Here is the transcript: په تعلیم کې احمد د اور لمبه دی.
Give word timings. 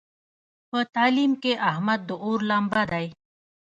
په 0.69 0.79
تعلیم 0.95 1.31
کې 1.43 1.53
احمد 1.69 1.99
د 2.07 2.11
اور 2.23 2.39
لمبه 2.49 2.83
دی. 2.91 3.07